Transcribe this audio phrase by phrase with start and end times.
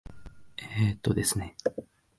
[0.57, 1.55] えーとですね。